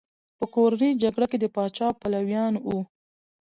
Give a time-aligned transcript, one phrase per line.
[0.37, 2.79] په کورنۍ جګړه کې د پاچا پلویان وو.